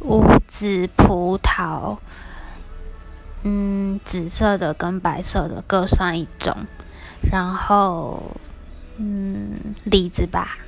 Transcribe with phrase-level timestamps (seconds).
[0.00, 1.98] 五籽葡萄
[3.42, 6.56] 嗯紫色的跟白色的各算一种。
[7.30, 8.22] 然后
[8.96, 10.58] 嗯李子吧。